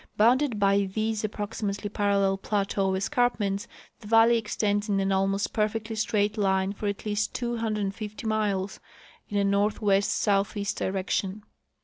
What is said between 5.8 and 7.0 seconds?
straight line for